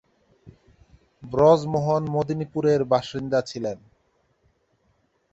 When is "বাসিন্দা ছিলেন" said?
2.85-3.77